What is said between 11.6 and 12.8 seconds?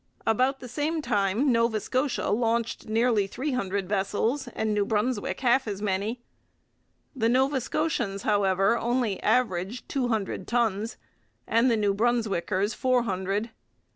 the New Brunswickers